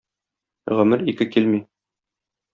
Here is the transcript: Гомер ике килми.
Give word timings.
Гомер 0.79 1.03
ике 1.13 1.29
килми. 1.37 1.61